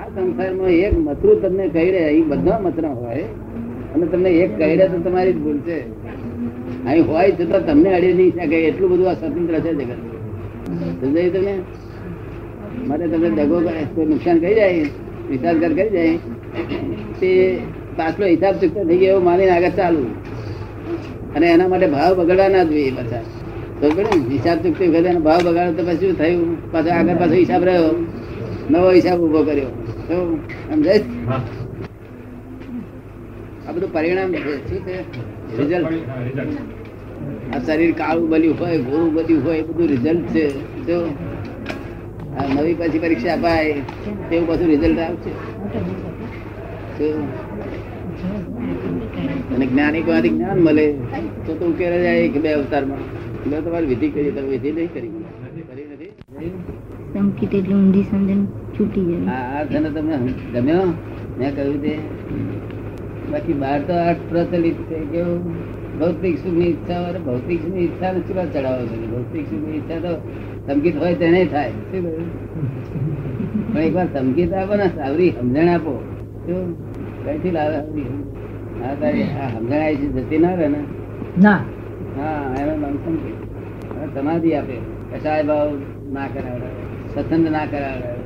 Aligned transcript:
આ 0.00 0.08
સંસારમાં 0.14 0.72
એક 0.86 0.94
મથરું 1.06 1.36
તમને 1.42 1.64
કહી 1.74 1.90
રહ્યા, 1.94 2.12
એ 2.18 2.20
બધા 2.30 2.58
મથરા 2.66 2.94
હોય. 3.00 3.26
અને 3.92 4.04
તમને 4.12 4.30
એક 4.44 4.52
કહી 4.58 4.74
રહ્યા 4.78 4.92
તો 4.92 4.98
તમારી 5.06 5.34
જ 5.36 5.40
ભૂલ 5.44 5.58
છે. 5.66 5.78
અહીં 6.88 7.04
હોય 7.08 7.30
છતાં 7.38 7.62
તમને 7.68 7.90
અડી 7.96 8.14
નહીં 8.18 8.32
શકે, 8.36 8.56
એટલું 8.68 8.88
બધું 8.92 9.08
આ 9.10 9.16
સ્વતંત્ર 9.20 9.56
છે 9.64 9.72
જગત. 9.78 10.00
સમજાય 11.00 11.30
તમે 11.34 11.54
મારે 12.88 13.04
તમને 13.12 13.30
દગો 13.38 13.56
કોઈ 13.94 14.06
નુકસાન 14.12 14.36
કરી 14.42 14.56
જાય 14.60 14.84
વિચાર 15.30 15.54
કરી 15.60 15.90
જાય, 15.96 16.14
તે 17.20 17.30
પાછલો 17.98 18.24
હિસાબ 18.34 18.54
ચૂકતો 18.60 18.80
થઈ 18.88 19.00
ગયો, 19.02 19.12
એવું 19.12 19.24
માનીને 19.28 19.52
આગળ 19.56 19.76
ચાલુ 19.78 20.02
અને 21.34 21.46
એના 21.54 21.68
માટે 21.72 21.88
ભાવ 21.96 22.12
બગાડવા 22.20 22.50
ના 22.54 22.64
જોઈએ 22.70 22.92
પાછા. 22.98 23.24
તો 23.80 23.86
હિસાબ 24.34 24.56
ચૂકતી 24.64 24.88
વખતે 24.94 25.20
ભાવ 25.28 25.40
બગાડો 25.48 25.72
તો 25.78 25.82
પછી 25.88 26.16
થયું? 26.20 26.50
પાછો 26.72 26.90
આગળ 26.98 27.18
પાછો 27.22 27.36
હિસાબ 27.42 27.62
રહ્યો. 27.68 27.92
નવો 28.72 28.88
હિસાબ 28.96 29.18
ઊભો 29.24 29.40
કર્યો. 29.48 29.70
સમજાય 30.70 31.02
આ 33.66 33.72
બધું 33.74 33.90
પરિણામ 33.94 34.30
છે. 34.44 34.52
શું 34.68 34.80
છે? 34.86 34.96
રિઝલ્ટ 35.58 35.92
આ 37.54 37.60
શરીર 37.66 37.92
કાળું 38.00 38.28
બન્યું 38.32 38.56
હોય 38.60 38.78
ગોળું 38.88 39.10
બન્યું 39.16 39.40
હોય 39.46 39.58
એ 39.62 39.64
બધું 39.68 39.86
રિઝલ્ટ 39.92 40.24
છે. 40.34 40.44
જો 40.88 40.98
આ 42.38 42.46
નવી 42.54 42.76
પછી 42.80 43.02
પરીક્ષા 43.04 43.36
અપાય 43.38 43.74
તેવું 44.28 44.46
બધું 44.50 44.68
રિઝલ્ટ 44.72 44.98
આવશે. 45.06 45.32
અને 49.54 49.64
જ્ઞાની 49.70 50.04
કોઈથી 50.08 50.34
જ્ઞાન 50.36 50.58
મળે 50.66 50.86
તો 51.44 51.50
તો 51.58 51.64
ઉકેલ 51.72 51.94
જાય 52.06 52.28
કે 52.34 52.38
બે 52.44 52.50
અવતારમાં. 52.58 53.02
એટલે 53.42 53.56
તમારે 53.66 53.86
વિધિ 53.92 54.06
કરી 54.14 54.32
તમે 54.36 54.48
વિધિ 54.54 54.70
નહીં 54.78 54.90
કરી. 54.94 55.12
કરી 55.68 55.86
નથી 55.92 56.12
સમકીત 57.12 57.52
એટલે 57.58 57.74
ઊંધી 57.74 58.06
સમજણ 58.10 58.42
છૂટી 58.80 59.04
જાય. 59.04 59.30
આ 59.30 59.60
આ 59.60 59.64
તમને 59.64 60.16
ગમ્યો? 60.52 60.86
મેં 61.38 61.54
કહ્યું 61.54 61.82
તે. 61.82 61.98
બાકી 63.32 63.52
બહાર 63.52 63.80
તો 63.80 63.92
આ 63.92 64.14
પ્રચલિત 64.30 64.76
છે 64.88 64.98
કેવું? 65.12 65.54
ભૌતિક 65.98 66.38
સુખની 66.38 66.64
ઈચ્છા 66.64 67.00
વાળા 67.00 67.18
ભૌતિક 67.18 67.62
સુખની 67.62 67.80
ઈચ્છા 67.80 68.12
ને 68.12 68.20
ચૂલા 68.20 68.44
ચડાવો 68.44 68.86
છો 68.86 68.96
ભૌતિક 69.06 69.46
સુખની 69.48 69.74
ઈચ્છા 69.76 70.00
તો 70.00 70.12
સંગીત 70.66 70.96
હોય 70.96 71.14
તેને 71.14 71.46
થાય. 71.46 71.70
શું 71.70 72.02
કહ્યું? 72.02 72.30
પણ 73.72 73.78
એકવાર 73.78 74.06
સંગીત 74.06 74.52
આપો 74.52 74.74
ને 74.74 74.88
સાવરી 74.88 75.30
સમજણ 75.30 75.68
આપો. 75.68 75.92
શું? 76.46 76.76
કઈથી 77.24 77.50
લાવે 77.50 77.74
સાવરી? 77.74 78.06
હા 78.82 78.94
તારી 78.94 79.22
આ 79.22 79.48
સમજણ 79.48 79.72
આવી 79.72 79.96
છે 79.96 80.22
જતી 80.22 80.38
ના 80.38 80.54
રહે 80.54 80.68
ને. 80.68 80.80
ના. 81.36 81.60
હા 82.16 82.54
એનું 82.60 82.80
નામ 82.80 82.96
સંગીત. 83.04 83.38
સમાધિ 84.14 84.54
આપે. 84.54 84.76
કસાય 85.12 85.42
ભાવ 85.42 85.70
ના 86.12 86.26
કરાવડાવે 86.26 86.82
સત્સંગ 87.14 87.50
ના 87.50 87.66
કરાવડાવે 87.66 88.19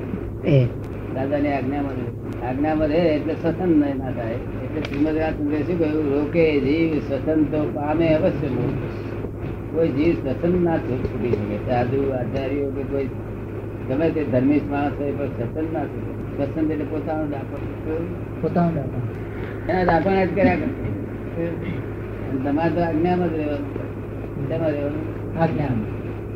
દાદાની 1.14 1.52
આજ્ઞામાં. 1.52 2.46
આજ્ઞામાં 2.48 2.88
રહે 2.88 2.98
એટલે 2.98 3.34
સ્વસન 3.34 3.78
ના 3.78 4.10
થાય. 4.10 4.34
એટલે 4.34 4.80
શ્રીમદ 4.80 5.16
રાજચંદ્રે 5.16 5.62
શું 5.62 5.78
કહ્યું? 5.78 6.14
રોકે 6.14 6.60
જીવ 6.60 6.98
સ્વસન 6.98 7.44
તો 7.44 7.70
પામે 7.74 8.14
અવશ્ય 8.14 8.48
કોઈ 9.74 9.88
જીવ 9.88 10.14
સ્વસન 10.14 10.64
ના 10.64 10.78
છૂટી 10.78 11.30
શકે 11.30 11.56
સાધુ 11.56 12.10
આચાર્યો 12.10 12.70
કે 12.70 12.82
કોઈ 12.82 13.08
ગમે 13.88 14.10
તે 14.10 14.24
ધર્મિષ્ઠ 14.24 14.70
માણસ 14.70 14.92
હોય 14.98 15.12
પણ 15.12 15.26
સ્વસન 15.26 15.72
ના 15.72 15.84
છૂટે 15.84 16.44
સ્વસન 16.44 16.70
એટલે 16.70 16.84
પોતાનું 16.84 17.30
દાખલો 17.30 18.06
પોતાનું 18.42 18.74
દાદા 18.74 19.80
એના 19.80 19.84
દાખલા 19.84 20.24
જ 20.24 20.28
કર્યા 20.28 20.54
કરે. 20.54 21.46
તમારે 22.44 22.70
તો 22.74 22.80
આજ્ઞામાં 22.80 23.28
જ 23.28 23.32
રહેવાનું. 23.32 24.48
તમારે 24.48 24.72
રહેવાનું? 24.72 25.42
આજ્ઞા 25.42 25.64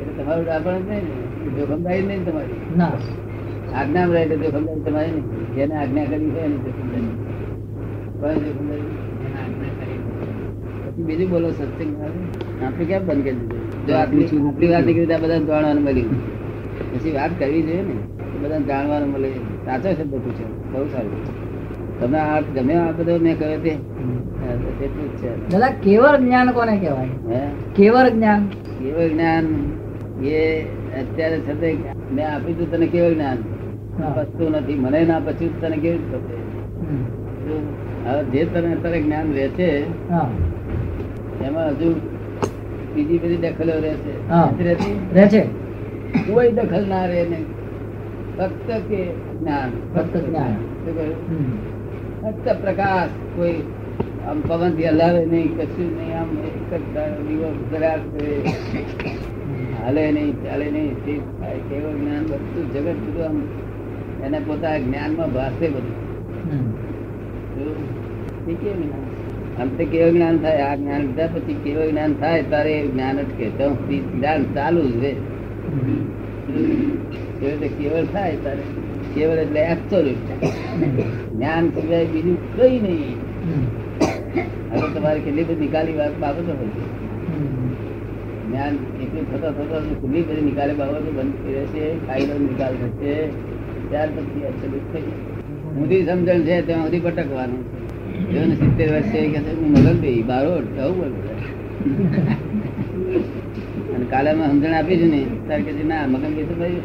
એટલે 0.00 0.22
તમારું 0.22 0.44
દાખલ 0.44 0.78
જ 0.78 0.88
નહીં 0.88 1.02
ને? 1.02 1.60
જોખમદારી 1.60 2.02
નહીં 2.02 2.24
તમારી? 2.24 2.60
ના. 2.76 2.92
આજ્ઞા 3.74 4.04
રહે 4.04 4.22
એટલે 4.22 4.36
જોખમદારી 4.36 4.80
તમારી 4.80 5.12
ને 5.12 5.20
જેને 5.54 5.74
આજ્ઞા 5.74 6.04
કરી 6.04 6.30
છે 6.30 6.40
એની 6.40 6.56
જોખમદારી 6.56 7.28
પછી 10.84 11.02
બીજું 11.02 11.30
બોલો 11.30 11.50
સત્સંગ 11.50 11.92
આપણે 12.64 12.84
કેમ 12.84 13.06
બંધ 13.06 13.22
કરી 13.22 13.32
દીધું? 13.32 13.86
જો 13.86 13.94
આટલી 13.94 14.24
આપણી 14.24 14.68
વાત 14.68 14.84
નીકળી 14.84 15.06
ત્યાં 15.06 15.20
બધા 15.20 15.38
જાણવાનું 15.38 15.82
મળ્યું. 15.82 16.10
પછી 16.94 17.12
વાત 17.12 17.30
કરવી 17.38 17.62
જોઈએ 17.62 17.82
ને. 17.82 17.94
બધા 18.42 18.58
જાણવાનું 18.58 19.08
મળે. 19.08 19.30
સાચો 19.64 19.88
શબ્દ 19.92 20.14
પૂછ્યો 20.14 20.48
બહુ 20.72 20.84
સારું. 20.84 21.48
તમને 22.00 22.18
આ 22.18 22.40
ગમે 22.40 22.74
આ 22.74 22.92
બધો 22.92 23.18
મેં 23.18 23.38
કહ્યું 23.38 23.62
તે? 23.62 23.70
એટલું 24.84 25.12
જ 25.12 25.18
છે. 25.18 25.50
દાદા 25.50 25.68
કેવળ 25.68 26.16
જ્ઞાન 26.16 26.50
કોને 26.50 26.78
કહેવાય? 26.78 27.08
કેવળ 27.76 28.08
જ્ઞાન? 28.08 28.46
કેવળ 28.48 29.08
જ્ઞાન? 29.08 29.44
એ 30.24 30.60
અત્યારે 31.00 31.38
છે 31.38 31.52
મેં 32.12 32.34
આપ્યું 32.34 32.58
તું 32.58 32.70
તને 32.70 32.86
કેવળ 32.86 33.14
જ્ઞાન. 33.14 33.38
પચતું 34.16 34.48
નથી. 34.52 34.78
મને 34.84 35.00
ના 35.10 35.20
પચ્યું 35.26 35.52
તને 35.60 35.76
કેવી 35.82 36.02
રીતે 36.02 36.36
જે 38.32 38.40
તને 38.52 38.68
અત્યારે 38.74 38.98
જ્ઞાન 39.04 39.28
રહે 39.36 39.46
છે 39.58 39.68
એમાં 41.46 41.70
હજુ 41.70 41.88
બીજી 42.94 43.20
બધી 43.22 43.40
દખલો 43.44 43.74
રહે 43.84 43.94
છે? 44.04 44.12
રહે 45.14 45.42
કોઈ 46.26 46.50
દખલ 46.58 46.84
ના 46.92 47.06
રહે 47.10 47.22
ને 47.32 47.40
ફક્ત 48.36 48.68
કે 48.88 49.00
જ્ઞાન. 49.40 49.70
ફક્ત 49.94 50.14
જ્ઞાન. 50.26 50.54
ફક્ત 52.22 52.46
પ્રકાશ. 52.62 53.14
કોઈ 53.36 53.58
આમ 54.28 54.38
પવનથી 54.48 54.88
હલાવે 54.88 55.22
નહીં 55.32 55.48
કશું 55.58 55.90
નહીં 55.98 56.14
આમ 56.20 56.30
એક 56.48 56.72
જ 56.72 56.96
દિવસ 57.26 57.58
દરાર 57.70 58.00
હાલે 59.80 60.04
નહીં 60.16 60.32
ચાલે 60.44 60.66
નહીં 60.76 60.92
સ્થિર 60.98 61.20
થાય. 61.38 61.60
કેવળ 61.68 61.96
જ્ઞાન? 62.00 62.22
બધું 62.30 62.66
જગત 62.72 62.98
બધું 63.04 63.24
આમ 63.28 63.36
એને 64.24 64.38
પોતાના 64.38 64.78
જ્ઞાનમાં 64.78 65.32
ભાસે 65.32 65.68
બધું. 65.68 65.96
જ્ઞાન? 68.46 68.92
અંતે 69.60 69.84
કેવું 69.84 70.12
જ્ઞાન 70.12 70.38
થાય? 70.38 70.56
આ 70.56 70.76
જ્ઞાન 70.76 71.00
લીધા 71.00 71.26
પછી 71.26 71.54
કેવું 71.64 71.90
જ્ઞાન 71.90 72.14
થાય? 72.14 72.42
તારે 72.42 72.86
જ્ઞાન 72.86 73.16
જ 73.16 73.30
કે 73.38 73.50
ત્યાં 73.50 73.88
જ્ઞાન 74.18 74.44
ચાલુ 74.54 74.80
જ 74.80 75.04
રહે 75.04 75.12
હમ. 75.12 76.90
કેવી 77.40 77.56
રીતે 77.56 77.68
કેવળ 77.68 78.04
થાય 78.04 78.36
તારે? 78.36 78.62
કેવળ 79.14 79.38
એટલે 79.38 79.60
absolute. 79.72 80.32
જ્ઞાન 81.34 81.68
સિવાય 81.68 82.06
બીજું 82.06 82.56
કઈ 82.56 82.80
નહીં. 82.80 83.16
હવે 84.70 84.94
તમારે 84.94 85.20
કેટલી 85.20 85.44
બધી 85.44 85.54
નિકાલી 85.54 85.96
વાત 85.96 86.18
બાબતો 86.20 86.52
હોય 86.52 86.66
છે. 86.66 86.84
જ્ઞાન 88.48 88.74
એટલું 89.02 89.24
થતા 89.32 89.50
થતા 89.50 89.78
કેટલી 89.78 90.22
બધી 90.22 90.40
નિકાલી 90.40 90.74
બાબતો 90.74 91.10
બંધ 91.10 91.32
થઈ 91.32 91.54
રહેશે 91.54 91.94
કાયદો 92.06 92.38
નિકાલ 92.38 92.74
થશે 92.74 93.14
ત્યાર 93.90 94.08
પછી 94.14 94.82
થઈ 94.92 95.12
ઊંધી 95.76 96.02
સમજણ 96.06 96.42
છે 96.46 96.56
ત્યાં 96.66 96.84
સુધી 96.84 97.02
ભટકવાનું. 97.06 97.62
છે 98.22 98.32
જો 98.32 98.40
ને 98.46 98.54
સિત્તેર 98.60 98.88
વર્ષ 98.92 99.10
છે 99.12 99.20
કે 99.34 99.38
હું 99.50 99.68
મગનભાઈ 99.74 100.22
બારોટ 100.30 100.66
જવું 100.76 101.12
પડે 101.16 101.32
અને 103.94 104.06
કાલે 104.12 104.28
અમે 104.32 104.44
સમજણ 104.46 104.74
આપીશું 104.78 105.10
ને 105.14 105.20
ત્યારે 105.44 105.62
કે 105.66 105.72
છે, 105.76 105.84
ના 105.84 106.06
મગનભાઈ 106.06 106.48
તો 106.50 106.54
ભાઈ 106.60 106.80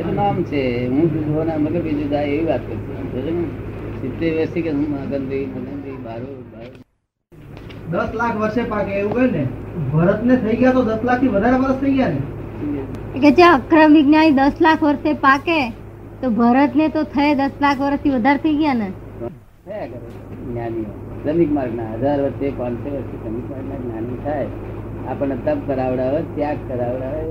એનું 0.00 0.14
નામ 0.16 0.36
છે 0.50 0.60
હું 0.92 1.04
જુદો 1.14 1.40
ના 1.48 1.58
મગનભાઈ 1.58 1.98
જુદા 2.00 2.22
એવી 2.28 2.46
વાત 2.48 2.62
કરું 3.14 3.40
સિત્તેર 4.00 4.30
વર્ષથી 4.36 4.64
કે 4.66 4.70
હું 4.70 4.86
મગનભાઈ 4.94 5.46
મગનભાઈ 5.54 5.98
બારોટ 6.06 6.38
દસ 7.92 8.10
લાખ 8.18 8.36
વર્ષે 8.40 8.62
પાકે 8.72 8.92
એવું 9.00 9.14
કહે 9.16 9.26
ને 9.34 9.42
ભરત 9.92 10.20
ને 10.28 10.34
થઈ 10.44 10.56
ગયા 10.60 10.76
તો 10.76 10.82
દસ 10.88 11.02
લાખથી 11.08 11.32
વધારે 11.34 11.58
વર્ષ 11.62 11.78
થઈ 11.82 11.94
ગયા 11.96 12.12
ને. 12.14 12.20
કે 13.22 13.30
જે 13.38 13.44
અક્રમ 13.50 13.90
વિજ્ઞાની 13.98 14.36
દસ 14.38 14.56
લાખ 14.66 14.82
વર્ષે 14.82 15.12
પાકે 15.26 15.58
તો 16.20 16.30
ભરત 16.30 16.76
ને 16.76 16.88
તો 16.88 17.02
થઈ 17.02 17.34
દસ 17.34 17.50
લાખ 17.60 17.80
વર્ષથી 17.80 18.10
વધારે 18.10 18.38
થઈ 18.38 18.56
ગયા 18.56 18.74
ને. 18.74 18.88
જ્ઞાનીઓ. 20.52 20.84
શ્રમિક 21.22 21.52
માર્ગના 21.52 21.94
હજાર 21.94 22.22
વર્ષે 22.22 22.50
પાંચસો 22.50 22.90
વર્ષે 22.90 23.16
શ્રમિક 23.22 23.50
માર્ગના 23.50 23.76
જ્ઞાની 23.76 24.18
થાય. 24.24 24.46
આપણને 25.08 25.34
તપ 25.34 25.56
કરાવડાવે 25.66 26.22
ત્યાગ 26.22 26.56
કરાવડાવે. 26.68 27.24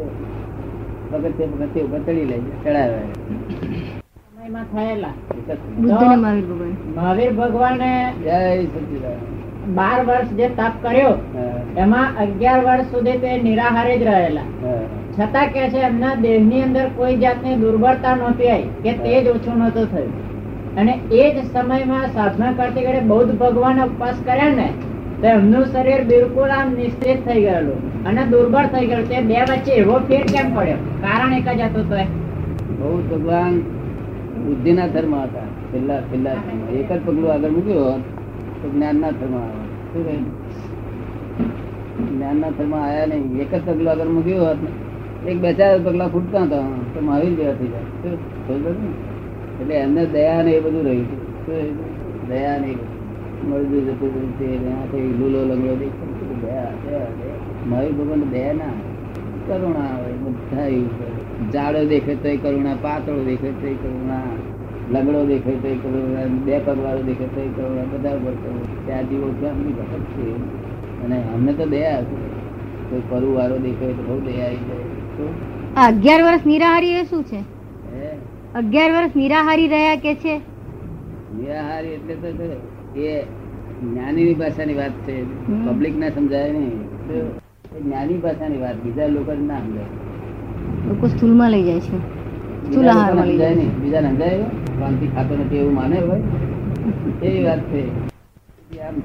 પગથિયે 1.11 1.49
પગથિયે 1.49 1.85
ઉપર 1.85 1.99
ચડી 1.99 2.25
લે 2.25 2.37
ચડાવે. 2.37 3.01
મહાવીર 6.95 7.33
ભગવાન. 7.33 7.79
બાર 9.75 10.05
વર્ષ 10.05 10.27
જે 10.27 10.49
તપ 10.49 10.71
કર્યો 10.81 11.35
એમાં 11.77 12.17
અગિયાર 12.17 12.65
વર્ષ 12.65 12.85
સુધી 12.85 13.11
તે 13.11 13.41
નિરાહારે 13.41 13.97
જ 13.97 14.01
રહેલા. 14.01 14.41
છતાં 15.19 15.47
કે 15.53 15.63
છે, 15.71 15.79
એમના 15.89 16.15
દેહની 16.25 16.61
અંદર 16.65 16.87
કોઈ 16.97 17.15
જાતની 17.23 17.55
દુર્બળતા 17.63 18.15
નહોતી 18.19 18.51
આવી 18.51 18.69
કે 18.83 18.91
તેજ 19.05 19.25
ઓછું 19.33 19.55
નહોતું 19.61 19.87
થયું. 19.93 20.13
અને 20.79 20.93
એ 21.21 21.23
જ 21.35 21.37
સમયમાં 21.53 22.05
સાધના 22.17 22.51
કરતી 22.59 22.85
ઘડે 22.85 23.01
બૌદ્ધ 23.11 23.33
ભગવાન 23.41 23.77
ઉપવાસ 23.85 24.17
કર્યા 24.27 24.55
ને, 24.59 24.67
તો 25.21 25.25
એમનું 25.35 25.65
શરીર 25.73 26.01
બિલકુલ 26.11 26.51
આમ 26.57 26.67
નિશ્ચિત 26.79 27.19
થઈ 27.27 27.41
ગયેલું 27.45 27.79
અને 28.07 28.21
દુર્બળ 28.33 28.67
થઈ 28.73 28.85
ગયેલું. 28.89 29.07
તે 29.11 29.17
બે 29.29 29.39
વચ્ચે 29.49 29.73
એવો 29.81 29.95
ફેર 30.09 30.23
કેમ 30.33 30.47
પડ્યો? 30.55 30.79
કારણ 31.03 31.33
એક 31.39 31.49
જ 31.59 31.61
હતું 31.69 31.85
તો 31.91 31.97
બૌદ્ધ 32.81 33.07
ભગવાન 33.11 33.53
બુદ્ધિના 34.43 34.89
ધર્મ 34.93 35.13
હતા. 35.23 35.47
છેલ્લા 35.71 36.01
છેલ્લા 36.09 36.37
એક 36.81 36.89
જ 36.91 36.99
પગલું 37.05 37.29
આગળ 37.33 37.53
મૂક્યું 37.55 37.85
હોત, 37.87 38.03
તો 38.59 38.65
જ્ઞાનના 38.73 39.11
ધર્મ 39.19 39.35
આવે 39.39 39.61
શું 39.89 40.23
જ્ઞાનના 42.11 42.51
ધર્મ 42.57 42.73
આયા 42.83 43.09
નહીં. 43.11 43.41
એક 43.43 43.51
જ 43.53 43.61
પગલું 43.65 43.89
આગળ 43.93 44.11
મૂક્યું 44.17 44.45
હોત 44.47 44.59
ને 44.65 44.71
એક 45.27 45.39
બે 45.39 45.53
ચાર 45.53 45.79
પગલા 45.79 46.07
ફૂટતા 46.07 46.41
હતા, 46.41 46.61
તો 46.93 47.01
મહાવીર 47.01 47.35
જેવા 47.35 47.53
થઈ 47.53 47.67
જાય? 47.67 48.11
એટલે 49.61 49.75
એમને 49.75 50.05
દયા 50.05 50.43
ને 50.43 50.51
એ 50.51 50.59
બધું 50.59 50.83
રહ્યું 50.83 51.05
દયા 52.27 52.57
ને 52.57 52.75
મળી 53.47 53.81
જતું 53.81 54.39
કઈ 54.91 55.17
લૂલો 55.17 55.39
લંગડો 55.43 55.75
દયા. 55.75 56.67
મહાવીર 57.67 57.91
ભગવાન 57.91 58.21
દયા 58.31 58.53
ના 58.53 58.71
કરુણા 59.47 59.97
હોય 59.97 60.11
બધા. 60.11 60.69
જાડો 61.53 61.85
દેખે 61.85 62.15
તો 62.15 62.49
કરુણા, 62.49 62.75
પાતળો 62.81 63.23
દેખે 63.23 63.51
તો 63.51 63.73
કરુણા, 63.73 64.21
લંગડો 64.91 65.25
દેખે 65.25 65.51
તો 65.51 65.75
કરુણા, 65.75 66.25
બે 66.45 66.59
પગવાળો 66.59 67.01
દેખે 67.01 67.25
તો 67.25 67.41
કરુણા, 67.55 67.83
બધા 67.83 68.15
ઉપર 68.15 68.31
કરુણા. 68.31 68.85
ત્યાં 68.85 69.09
જીવો 69.09 69.35
ક્યાંની 69.39 69.73
ભગત 69.73 69.99
છે. 69.99 70.35
અને 71.05 71.23
અમને 71.35 71.53
તો 71.53 71.65
દયા 71.65 72.01
કોઈ 72.89 73.01
પરુ 73.09 73.33
વાળો 73.33 73.57
દેખાય 73.57 73.89
તો 73.89 74.03
બહુ 74.03 74.19
દયા 74.19 74.45
આવી 74.45 74.55
જાય. 74.55 75.08
અગિયાર 75.77 76.23
વર્ષ 76.23 76.45
નિરાહારી 76.45 76.89
એ 76.89 77.03
શું 77.03 77.23
છે? 77.23 77.43
અગિયાર 78.55 78.91
વર્ષ 78.91 79.15
નિરાહારી 79.15 79.67
રહ્યા 79.67 79.95
કે 79.95 80.15
છે? 80.15 80.41
નિરાહારી 81.35 81.87
એટલે 81.87 82.15
તો 82.15 82.29
એ 82.99 83.25
જ્ઞાનીની 83.83 84.33
ભાષાની 84.33 84.73
વાત 84.73 84.91
છે. 84.91 85.25
પબ્લિક 85.65 85.97
ના 85.97 86.09
સમજાય 86.09 86.51
નહીં. 86.51 86.81
જ્ઞાની 87.85 88.17
ભાષાની 88.17 88.57
વાત. 88.57 88.75
બીજા 88.75 89.07
લોકો 89.07 89.33
ના 89.33 89.59
સમજાય. 89.59 89.87
લોકો 90.87 91.07
સ્થૂલમાં 91.07 91.51
લઈ 91.51 91.63
જાય 91.63 91.79
છે. 91.79 91.97
લઈ 93.25 93.37
જાય 93.37 93.55
નહીં. 93.55 93.81
બીજા 93.81 94.01
સમજાય 94.01 94.29
એવું? 94.29 95.15
ખાતો 95.15 95.35
નથી 95.35 95.57
એવું 95.57 95.75
માને 95.75 95.99
હોય. 95.99 96.21
એવી 97.23 97.43
વાત 97.43 97.59
છે. 97.59 97.91
આમ 98.79 98.95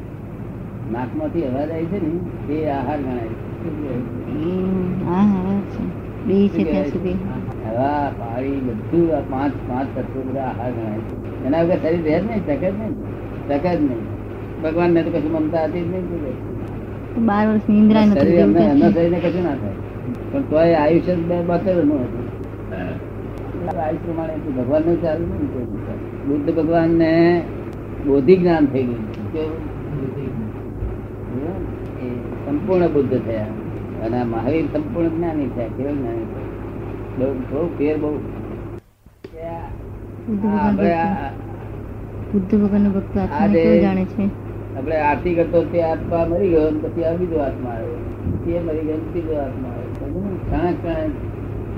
નાકમાંથી 0.93 1.43
અવાજ 1.43 1.71
આવી 1.71 1.85
છે 1.85 2.07
ને 2.07 2.55
એ 2.55 2.71
આહાર 2.71 2.99
ગણાય 2.99 3.19
છે. 3.19 3.35
બે 6.27 6.37
છે 6.49 6.63
ત્યાં 6.65 6.87
સુધી? 6.87 7.19
હવા 7.67 8.05
પાણી 8.19 8.61
બધું 8.67 9.07
પાંચ 9.31 9.55
પાંચ 9.69 9.89
તત્વો 9.97 10.21
બધા 10.29 10.49
આહાર 10.51 10.73
ગણાય 10.73 11.01
છે. 11.07 11.15
એના 11.47 11.63
વગર 11.63 11.79
શરીર 11.83 12.03
રહે 12.07 12.19
જ 12.21 12.25
નહીં 12.29 12.43
ટકે 12.47 12.69
જ 12.71 12.75
નહીં 12.81 12.93
ટકે 13.49 13.71
જ 13.77 13.81
નહીં. 13.81 14.03
ભગવાન 14.63 14.91
ને 14.91 15.01
તો 15.03 15.11
કશું 15.15 15.33
મમતા 15.33 15.65
હતી 15.65 15.81
જ 15.81 15.87
નહીં. 15.93 16.07
બાર 17.27 17.45
વર્ષ 17.49 17.67
નિંદ્રા 17.69 18.05
શરીર 18.13 18.45
અમને 18.45 18.63
એમના 18.67 18.91
શરીરને 18.91 19.19
કશું 19.25 19.45
ના 19.49 19.57
થાય. 19.63 19.77
પણ 20.31 20.43
તોય 20.51 20.77
આયુષ્ય 20.83 21.15
બે 21.31 21.37
બતેરનું 21.49 22.01
હતું. 22.05 22.25
આયુષ 23.83 24.03
પ્રમાણે 24.05 24.35
ભગવાન 24.37 24.57
ભગવાનનું 24.59 24.97
ચાલુ 25.03 25.25
નહીં 25.31 25.49
બુદ્ધ 26.29 26.49
ભગવાન 26.57 26.91
ને 27.03 27.13
બોધિ 28.07 28.35
જ્ઞાન 28.37 28.65
થઈ 28.73 28.85
ગયું? 28.85 29.61
સંપૂર્ણ 32.47 32.89
બુદ્ધ 32.97 33.15
થયા. 33.27 33.53
અને 34.01 34.21
આ 34.21 34.25
મહાવીર 34.25 34.67
સંપૂર્ણ 34.67 35.09
જ્ઞાની 35.09 35.47
છે 35.47 35.69
કેવું 35.69 35.99
જ્ઞાની 35.99 36.25
છે. 36.25 36.55
બહુ 37.19 37.35
બહુ 37.35 37.67
ફેર 37.79 37.99
બહુ. 37.99 38.19
બુદ્ધ 42.33 42.55
ભગવાન 42.55 42.87
આપણે 42.87 42.89
ભક્ત- 42.89 43.19
જે- 43.53 43.81
જાણે 43.81 44.05
છે? 44.05 44.45
આરતી 44.97 45.35
કરતો 45.35 45.65
તે 45.65 45.83
આત્મા 45.83 46.27
મરી 46.31 46.49
ગયો 46.49 46.71
પછી 46.71 47.05
આ 47.05 47.17
બીજો 47.17 47.39
આત્મા 47.39 47.71
આવ્યો. 47.71 47.95
તે 48.45 48.61
મરી 48.61 48.79
ગયો 48.79 48.97
બીજો 48.97 49.33
આત્મા 49.33 49.69
આવ્યો? 49.69 50.39
ક્ષણે 50.47 50.73
ક્ષણે 50.73 51.09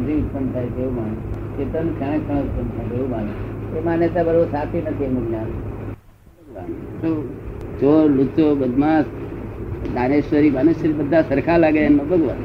જીવ 0.05 0.25
ઉત્પન્ન 0.25 0.53
થાય 0.53 0.67
છે 0.67 0.83
એવું 0.83 0.97
માને. 0.97 1.15
ચેતન 1.57 1.89
ક્ષણે 1.89 2.19
ક્ષણે 2.19 2.41
ઉત્પન્ન 2.41 2.69
થાય 2.69 2.97
એવું 2.97 3.11
માને. 3.11 3.79
એ 3.79 3.85
માન્યતા 3.85 4.23
બરોબર 4.23 4.45
સાચી 4.45 4.83
નથી 4.83 5.05
એનું 5.05 5.29
જ્ઞાન. 5.29 5.47
શું? 7.01 7.29
ચોર 7.81 8.11
લુચ્ચો 8.11 8.55
બદમાશ 8.55 9.05
દાનેશ્વરી 9.97 10.51
બાનેશ્વરી 10.57 10.97
બધા 11.01 11.23
સરખા 11.31 11.59
લાગે 11.65 11.81
એમનો 11.89 12.05
ભગવાન. 12.11 12.41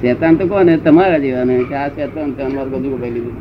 શેતાન 0.00 0.34
તો 0.38 0.44
કોને? 0.48 0.74
તમારા 0.86 1.20
જેવાને 1.24 1.54
કે 1.70 1.74
આ 1.82 1.88
શેતાન 1.96 2.28
તો 2.32 2.40
અમારું 2.46 2.72
બધું 2.74 2.96
કહી 3.02 3.12
લીધું. 3.16 3.36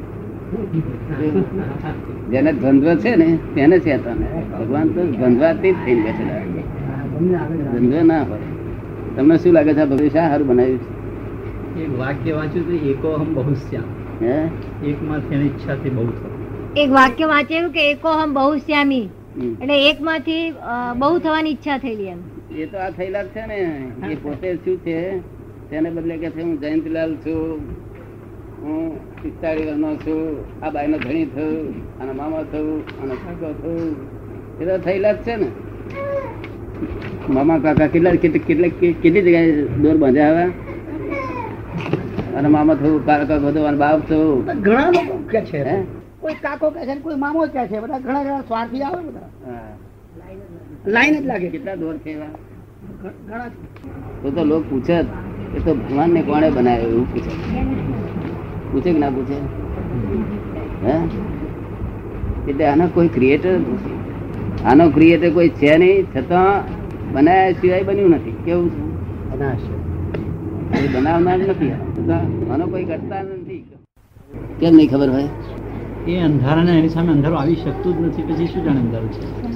જેને 2.31 2.51
દ્વંદ્વ 2.53 2.89
છે 3.03 3.11
ને 3.21 3.27
તેને 3.55 3.77
શેતાન 3.79 4.19
ભગવાન 4.51 4.87
તો 4.97 5.01
ધંધવાથી 5.19 5.71
જ 5.71 5.75
થઈને 5.85 6.01
બેઠેલા 6.05 6.43
દ્વંદ્વ 7.71 8.01
ના 8.11 8.23
હોય. 8.29 8.47
તમને 9.15 9.35
શું 9.43 9.53
લાગે 9.57 9.71
છે 9.73 9.81
આ 9.81 9.89
ભગવાન 9.91 10.13
શા 10.15 10.29
સારું 10.29 10.47
બનાવ્યું 10.47 10.81
એક 11.83 11.91
વાક્ય 11.99 12.31
વાંચ્યું 12.37 12.65
તો 12.69 12.73
એકોહમ 12.91 13.29
બહુ 13.33 13.53
શ્યામ. 13.65 13.89
હે? 14.21 14.35
એકમાં 14.91 15.19
તેની 15.29 15.49
ઈચ્છાથી 15.49 15.93
બહુ 15.97 16.05
એક 16.77 16.89
વાક્ય 16.91 17.25
વાંચેલું 17.33 17.71
કે 17.75 17.81
એકો 17.91 18.09
હમ 18.21 18.33
બહુ 18.33 18.57
શ્યામી. 18.57 19.05
એટલે 19.61 19.77
એકમાંથી 19.89 20.41
બહુ 20.97 21.11
થવાની 21.19 21.51
ઈચ્છા 21.51 21.77
થયેલી 21.77 22.09
એમ. 22.13 22.19
એ 22.51 22.65
તો 22.65 22.77
આ 22.77 22.89
થયેલા 22.89 23.23
છે 23.23 23.45
ને. 23.45 23.59
એ 24.11 24.15
પોતે 24.15 24.57
શું 24.65 24.77
છે? 24.83 25.19
તેને 25.69 25.89
બદલે 25.89 26.17
કે 26.17 26.29
છે 26.29 26.41
હું 26.41 26.59
જયંતિલાલ 26.61 27.15
છું. 27.15 27.59
હું 28.61 28.99
પિસ્તાળીસ 29.21 29.65
વર્ષનો 29.65 29.95
છું. 29.95 30.45
આ 30.63 30.69
બાઈનો 30.69 30.97
ધણી 30.97 31.25
થયું 31.25 31.73
અને 32.01 32.11
મામા 32.11 32.43
થયું 32.51 32.83
અને 33.01 33.15
કાકો 33.15 33.53
થયું 33.61 33.95
એ 34.59 34.65
તો 34.65 34.77
થયેલા 34.77 35.13
જ 35.13 35.17
છે 35.17 35.35
ને. 35.35 35.47
મામા 37.29 37.59
કાકા 37.59 37.87
કેટલા 37.87 38.11
કેટલી 38.11 38.39
કેટલી 38.39 38.93
કેટલી 38.93 39.21
જગ્યાએ 39.21 39.67
દોર 39.83 39.97
બાંધ્યા 39.97 40.31
આવે 40.31 40.51
અને 42.37 42.47
મામા 42.47 42.75
થયું 42.75 43.05
કાકા 43.05 43.39
બધું 43.39 43.67
અને 43.67 43.77
બાપ 43.77 44.07
થયું 44.07 44.45
ઘણા 44.61 44.91
લોકો 44.91 45.17
કે 45.31 45.41
છે. 45.41 45.61
કોઈ 46.21 46.33
કાકો 46.33 46.71
કે 46.71 46.85
છે 46.85 46.95
કોઈ 46.95 47.15
મામો 47.15 47.41
કે 47.47 47.67
છે. 47.67 47.79
બધા 47.79 47.99
ઘણા 47.99 48.23
ઘણા 48.23 48.41
સ્વાર્થી 48.41 48.81
આવે 48.81 49.01
બધા. 49.07 49.29
લાઈન 50.85 51.21
જ 51.21 51.25
લાગે 51.25 51.49
કેટલા 51.49 51.75
દોર 51.75 51.97
છે 51.97 52.09
એવા. 52.09 52.25
ઘણા 53.03 53.47
તો 54.23 54.31
તો 54.31 54.43
લોક 54.43 54.63
પૂછે 54.69 55.03
જ. 55.03 55.05
કે 55.53 55.59
તો 55.59 55.73
ભગવાન 55.73 56.09
ને 56.09 56.21
કોણે 56.21 56.49
બનાવ્યો 56.49 56.87
એવું 56.87 57.13
પૂછે. 57.13 57.31
પૂછે 58.71 58.93
કે 58.93 58.99
ના 58.99 59.09
પૂછે? 59.09 59.35
હે? 60.85 60.97
એટલે 62.51 62.65
આનો 62.65 62.87
કોઈ 62.87 63.07
ક્રિએટર 63.07 63.51
નથી. 63.51 63.97
આનો 64.65 64.89
ક્રિએટર 64.89 65.33
કોઈ 65.33 65.49
છે 65.49 65.77
નહીં 65.77 66.05
છતાં 66.15 66.63
બનાવ્યા 67.13 67.51
સિવાય 67.51 67.83
બન્યું 67.83 68.09
નથી. 68.09 68.35
કેવું 68.45 68.69
છે? 68.69 68.87
કોઈ 70.71 70.87
બનાવનાર 70.87 71.37
નથી. 71.37 71.71
આનો 72.51 72.67
કોઈ 72.67 72.83
કરતા 72.83 73.21
નથી. 73.21 73.63
કેમ 74.59 74.75
નહીં 74.75 74.89
ખબર 74.89 75.09
હોય? 75.09 75.27
એ 76.07 76.17
અંધારાને 76.17 76.79
એની 76.79 76.89
સામે 76.89 77.11
અંધારો 77.11 77.35
આવી 77.35 77.55
શકતું 77.55 77.97
જ 77.97 78.01
નથી. 78.01 78.21
પછી 78.21 78.47
શું 78.47 78.63
જાણે 78.63 78.79
અંધારું 78.79 79.11
છે? 79.11 79.46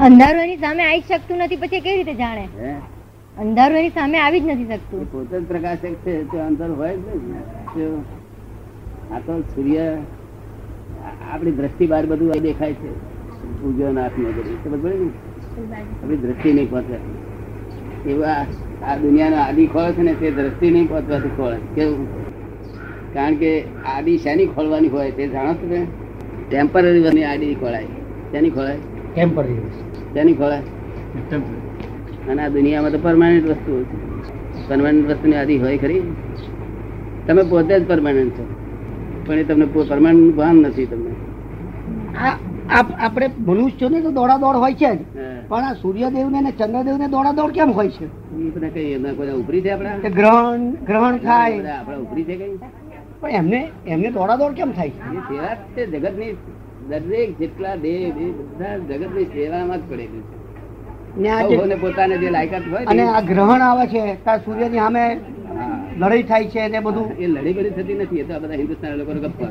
અંધારું 0.00 0.40
એની 0.40 0.56
સામે 0.56 0.82
આવી 0.84 1.00
જ 1.00 1.14
શકતું 1.14 1.38
નથી 1.38 1.56
પછી 1.56 1.80
કેવી 1.80 1.96
રીતે 1.96 2.14
જાણે? 2.14 2.44
અંધારું 3.36 3.78
એની 3.78 3.90
સામે 3.90 4.18
આવી 4.18 4.40
જ 4.40 4.46
નથી 4.46 4.64
શકતું. 4.64 5.12
પોતે 5.12 5.40
જ 5.40 5.44
પ્રકાશક 5.44 5.94
છે 6.04 6.24
તો 6.30 6.36
અંતર 6.38 6.70
હોય 6.70 6.96
જ 6.96 7.06
નહીં. 7.14 7.42
તો 7.74 8.04
આ 9.14 9.18
તો 9.18 9.42
સૂર્ય 9.54 9.84
આપણી 11.32 11.50
દ્રષ્ટિ 11.50 11.86
બહાર 11.86 12.06
બધું 12.06 12.30
આવી 12.30 12.40
દેખાય 12.40 12.72
છે. 12.72 12.90
સૂર્ય 13.60 13.92
નાથ 13.92 14.18
ને 14.18 14.30
બધું. 14.30 14.58
પડી 14.64 14.98
ને? 14.98 15.10
આપણી 16.02 16.16
દ્રષ્ટિ 16.16 16.52
નહીં 16.52 16.70
પહોંચે. 16.70 16.98
એવા 18.06 18.46
આ 18.82 18.96
દુનિયાનો 18.96 19.36
આદિ 19.36 19.66
ખોળ 19.66 19.92
છે 19.92 20.02
ને 20.02 20.14
તે 20.14 20.30
દ્રષ્ટિ 20.30 20.70
નહીં 20.70 20.88
પહોંચવાથી 20.88 21.28
ખોળે. 21.28 21.58
કેવું? 21.74 22.06
કારણ 23.14 23.36
કે 23.36 23.64
આદિ 23.84 24.18
શેની 24.18 24.46
ખોલવાની 24.46 24.88
હોય 24.88 25.10
તે 25.10 25.28
જાણો 25.28 25.54
છો 25.54 25.66
ને 25.66 25.80
ટેમ્પરરી 26.50 27.24
આદિ 27.24 27.54
ખોળાય. 27.54 27.88
શેની 28.32 28.50
ખોળાય? 28.50 28.95
ટેમ્પરરી 29.16 29.60
તેની 30.14 30.34
ખોળે 30.34 30.58
અને 32.30 32.42
આ 32.42 32.48
દુનિયામાં 32.48 32.90
તો 32.90 32.98
પરમાનન્ટ 32.98 33.44
વસ્તુ 33.48 33.84
છે. 33.84 33.96
પરમાનન્ટ 34.68 35.08
વસ્તુની 35.10 35.36
આદિ 35.36 35.56
હોય 35.58 35.76
ખરી. 35.78 36.00
તમે 37.26 37.42
પોતે 37.42 37.80
જ 37.80 37.88
પરમાનન્ટ 37.88 38.32
છો. 38.38 38.44
પણ 39.26 39.34
એ 39.34 39.44
તમને 39.44 39.66
પરમાનન્ટ 39.88 40.34
ભાન 40.34 40.56
નથી 40.56 40.86
તમને. 40.86 41.12
આપણે 43.00 43.30
મનુષ્યોને 43.38 44.00
તો 44.00 44.10
દોડા 44.10 44.36
દોડ 44.36 44.56
હોય 44.56 44.74
છે 44.74 44.90
જ. 44.94 44.98
પણ 45.48 45.64
આ 45.64 45.72
સૂર્યદેવ 45.72 46.28
ને 46.30 46.52
ચંદ્રદેવ 46.58 46.96
ને 46.96 47.08
દોડા 47.08 47.32
દોડ 47.32 47.50
કેમ 47.50 47.70
હોય 47.70 47.88
છે? 47.88 48.04
એ 48.04 48.68
કઈ 48.70 48.92
એમના 48.92 49.12
કોઈ 49.12 49.30
ઉપરી 49.30 49.60
છે 49.60 49.70
આપણે? 49.70 50.10
ગ્રહણ 50.10 50.70
ગ્રહણ 50.86 51.16
થાય. 51.18 51.52
આપણે 51.52 51.70
આપણા 51.70 51.96
ઉપરી 51.96 52.24
છે 52.24 52.36
કઈ? 52.36 52.56
પણ 53.20 53.30
એમને 53.30 53.60
એમને 53.86 54.10
દોડા 54.10 54.36
દોડ 54.36 54.52
કેમ 54.52 54.70
થાય? 54.72 54.90
છે 54.90 55.86
જગત 55.86 55.96
જગતની. 55.96 56.32
દરેક 56.88 57.38
જેટલા 57.38 57.74
દેહ 57.74 58.10
બધા 58.10 58.76
જગતની 58.78 59.24
સેવામાં 59.24 59.78
જ 59.78 59.90
પડેલું 59.90 60.22
છે. 60.22 60.36
ને 61.20 61.28
આ 61.30 61.42
જે- 61.42 61.58
સૌને 61.58 61.74
પોતાને 61.74 62.16
જે 62.16 62.30
લાયકાત 62.30 62.62
હોય 62.70 62.84
અને 62.84 63.02
આ 63.02 63.20
ગ્રહણ 63.20 63.62
આવે 63.62 63.86
છે 63.86 64.14
ત્યાં 64.14 64.38
સૂર્યની 64.38 64.78
સામે 64.78 65.20
લડાઈ 65.98 66.22
થાય 66.22 66.44
છે 66.44 66.68
ને 66.68 66.80
બધું? 66.80 67.12
એ 67.18 67.26
લડી 67.26 67.52
બડી 67.52 67.70
થતી 67.70 67.94
નથી 67.94 68.16
એ 68.16 68.24
તો 68.24 68.40
બધા 68.40 68.54
હિન્દુસ્તાન 68.54 68.92
લોકો 68.92 69.12
ગપ્પા 69.12 69.48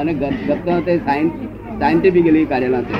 અને 0.00 0.14
ગપ- 0.14 0.44
ગપ્પા 0.48 0.80
તે 0.80 0.98
સાયન્ટિફિકલી 0.98 2.44
કાઢેલા 2.44 2.82
છે. 2.82 2.94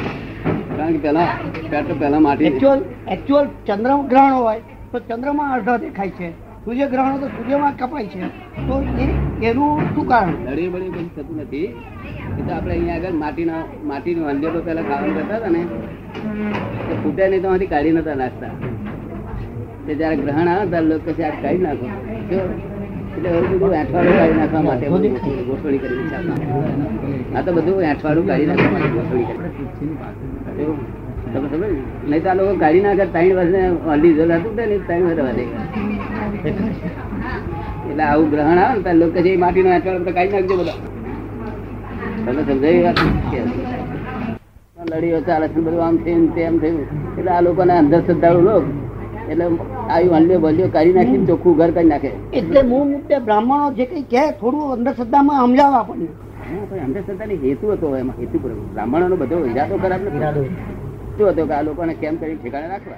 કારણ 0.77 0.93
કે 0.93 0.99
પેલા 0.99 1.27
પેટ્રોલ 1.71 1.99
પેલા 1.99 2.19
માટી 2.21 2.45
એકચ્યુઅલ 2.45 2.81
એકચ્યુઅલ 3.09 3.47
ચંદ્ર 3.67 3.91
ગ્રહણ 4.09 4.33
હોય 4.33 4.61
તો 4.93 4.99
ચંદ્રમાં 4.99 5.55
અડધા 5.55 5.77
દેખાય 5.77 6.11
છે. 6.11 6.44
સૂર્ય 6.65 6.87
ગ્રહણ 6.87 7.11
હોય 7.11 7.21
તો 7.21 7.27
સૂર્યમાં 7.27 7.77
કપાય 7.77 8.07
છે. 8.07 8.27
તો 8.57 8.85
એ 8.99 9.47
એનું 9.47 9.95
શું 9.95 10.09
કારણ? 10.09 10.51
નળી 10.51 10.69
બળી 10.69 10.91
કઈ 10.91 11.05
થતું 11.17 11.37
નથી. 11.37 11.65
એ 12.39 12.43
તો 12.49 12.55
આપણે 12.55 12.73
અહીંયા 12.73 12.95
આગળ 12.95 13.13
માટીના 13.13 13.65
માટીનું 13.85 14.29
અંડેલો 14.29 14.61
પેલા 14.61 14.83
કામ 14.83 15.13
કરતા 15.13 15.37
હતા 15.37 15.49
ને. 15.49 15.65
તો 16.91 16.97
ફૂટે 17.03 17.29
નહીં 17.29 17.43
તો 17.43 17.49
આમાંથી 17.49 17.67
કાઢી 17.67 17.93
નતા 17.93 18.15
નાખતા. 18.15 18.49
તે 19.87 19.95
જયારે 19.95 20.17
ગ્રહણ 20.17 20.49
આવે 20.49 20.71
ત્યારે 20.71 20.87
લોકો 20.87 21.23
આ 21.23 21.31
કાઢી 21.43 21.59
નાખો. 21.59 21.87
એટલે 23.17 23.29
હવે 23.29 23.47
બધું 23.47 23.75
એઠવાડું 23.75 24.19
કાઢી 24.19 24.35
નાખવા 24.35 24.63
માટે 24.63 24.89
ગોઠવણી- 24.89 25.79
કરી 25.79 25.79
છે 25.79 27.35
આ 27.35 27.41
તો 27.41 27.53
બધું 27.53 27.83
એઠવાડું 27.83 28.27
કાઢી 28.27 28.47
નાખવા 28.47 28.73
માટે 28.73 28.89
ગોઠવણી 28.89 29.25
કરી. 29.25 30.77
તમે 31.35 31.49
સમજો 31.49 32.11
નહીં 32.11 32.23
તો 32.23 32.29
આ 32.31 32.35
લોકો 32.35 32.57
કાઢી 32.57 32.81
નાખે 32.81 33.05
ત્રણ 33.05 33.35
વર્ષને 33.35 33.69
અઢી 33.69 34.13
હજાર 34.13 34.33
હતું 34.33 34.57
ને 34.57 34.79
ત્રણ 34.87 35.03
વર્ષ 35.03 35.19
વધે 35.19 35.47
એટલે 36.49 38.03
આવું 38.03 38.31
ગ્રહણ 38.31 38.59
આવે 38.59 38.77
ને 38.77 38.83
લોકો 38.93 39.13
જે 39.13 39.23
છે, 39.23 39.29
"એ 39.29 39.37
માટીનો 39.37 39.71
આઠવાડો 39.71 39.99
બધો 39.99 40.11
કાઢી 40.11 40.29
નાખજો 40.29 40.57
બધા. 40.57 40.73
તમે 42.27 42.43
સમજાવી 42.43 42.83
વાત? 42.83 42.95
કે 42.95 43.41
લડીઓ 44.91 45.21
ચાલે 45.21 45.49
છે 45.49 45.55
બધું 45.55 45.87
આમ 45.87 45.97
થયું 45.97 46.35
તેમ 46.35 46.59
થયું 46.59 46.81
એટલે 47.19 47.31
આ 47.31 47.41
લોકોને 47.41 47.79
અંધશ્રદ્ધાળુ 47.79 48.41
લોક. 48.41 48.63
એટલે 49.31 49.45
આવી 49.91 50.09
હલ્યો 50.09 50.39
બલ્યો 50.39 50.69
કાઢી 50.69 50.93
નાખી 50.93 51.27
ચોખ્ખું 51.27 51.57
ઘર 51.57 51.71
કાઢી 51.71 51.89
નાખે. 51.89 52.11
એટલે 52.33 52.63
મૂળ 52.63 52.87
મુદ્દે 52.87 53.19
બ્રાહ્મણો 53.19 53.73
જે 53.73 53.85
કઈ 53.85 54.03
કહે 54.03 54.31
થોડું 54.31 54.73
અંધશ્રદ્ધામાં 54.73 55.47
સમજાવવા 55.47 55.79
આપણને. 55.79 56.07
અંધશ્રદ્ધાની 56.79 57.35
હેતુ 57.35 57.73
હતો 57.73 57.97
એમાં 57.97 58.21
હેતુ 58.21 58.39
બ્રાહ્મણોનો 58.75 59.17
બધો 59.17 59.45
ઈરાદો 59.45 59.77
ખરાબ 59.77 60.01
નથી. 60.03 60.49
શું 61.19 61.29
હતો 61.29 61.47
કે 61.47 61.53
આ 61.53 61.63
લોકોને 61.63 61.95
કેમ 61.95 62.17
કરી 62.17 62.35
ઠેકાણે 62.35 62.69
રાખવા? 62.69 62.95